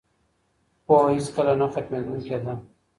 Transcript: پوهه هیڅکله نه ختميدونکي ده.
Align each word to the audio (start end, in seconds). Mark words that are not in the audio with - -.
پوهه 0.85 1.07
هیڅکله 1.15 1.53
نه 1.61 1.67
ختميدونکي 1.73 2.37
ده. 2.43 2.53